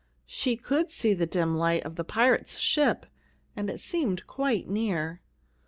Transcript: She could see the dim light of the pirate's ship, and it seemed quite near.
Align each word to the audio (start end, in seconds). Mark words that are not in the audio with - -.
She 0.25 0.55
could 0.57 0.89
see 0.89 1.13
the 1.13 1.27
dim 1.27 1.55
light 1.55 1.83
of 1.85 1.95
the 1.95 2.03
pirate's 2.03 2.57
ship, 2.57 3.05
and 3.55 3.69
it 3.69 3.79
seemed 3.81 4.25
quite 4.25 4.67
near. 4.67 5.21